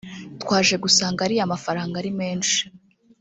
“Twaje 0.41 0.75
gusanga 0.83 1.19
ariya 1.25 1.51
mafaranga 1.53 1.95
ari 2.01 2.11
menshi 2.19 2.61